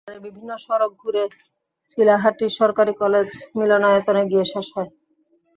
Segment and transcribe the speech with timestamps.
[0.03, 1.23] এটি বাজারের বিভিন্ন সড়ক ঘুরে
[1.91, 4.89] চিলাহাটি সরকারি কলেজ মিলনায়তনে গিয়ে শেষ হয়।